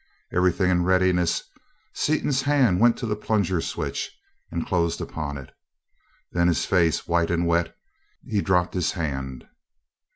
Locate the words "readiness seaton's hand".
0.83-2.79